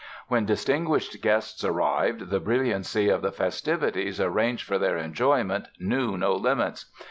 [0.29, 6.33] When distinguished guests arrived the brilliancy of the festivities arranged for their enjoyment knew no
[6.33, 6.87] limits.